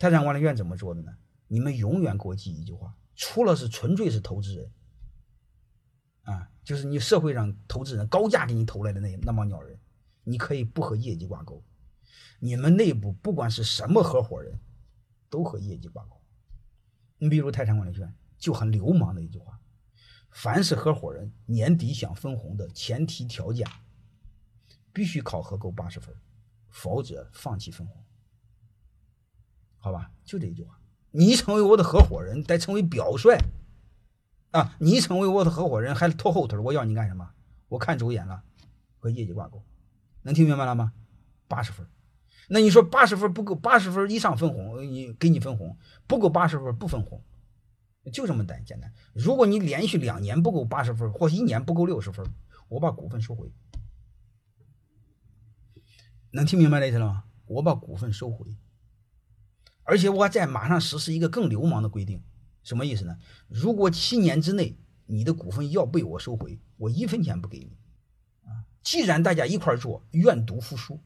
[0.00, 1.12] 泰山管理院怎么做的呢？
[1.46, 4.72] 你们永远给我记一句话：除了是纯粹是投资人，
[6.22, 9.78] 啊，就是你社会上投资人高价给你投来的那那帮鸟人，
[10.24, 11.62] 你可以不和业绩挂钩。
[12.38, 14.58] 你们内部不管是什么合伙人，
[15.28, 16.18] 都和业绩挂钩。
[17.18, 19.60] 你比如泰山管理院就很流氓的一句话：
[20.30, 23.68] 凡是合伙人年底想分红的前提条件，
[24.94, 26.16] 必须考核够八十分，
[26.70, 28.02] 否则放弃分红。
[29.80, 30.78] 好吧，就这一句话。
[31.10, 33.36] 你成为我的合伙人，得成为表率
[34.52, 34.76] 啊！
[34.78, 37.30] 你成为我的合伙人还拖后腿，我要你干什么？
[37.68, 38.44] 我看走眼了，
[38.98, 39.64] 和业绩挂钩，
[40.22, 40.92] 能听明白了吗？
[41.48, 41.86] 八十分，
[42.48, 45.76] 那你说八十分不够，八十分以上分红，你给你分红，
[46.06, 47.24] 不够八十分不分红，
[48.12, 48.92] 就这么单简单。
[49.14, 52.24] 如果你连续两年不够八十分，或一年不够六十分，
[52.68, 53.50] 我把股份收回。
[56.32, 57.24] 能听明白这意思了吗？
[57.46, 58.46] 我把股份收回。
[59.90, 62.22] 而且我在马上实施一个更流氓的规定，
[62.62, 63.16] 什么意思呢？
[63.48, 67.76] 如果七年之内你的股份要被我收回，我一分钱不给你。
[68.48, 71.00] 啊，既然大家一块做，愿赌服输。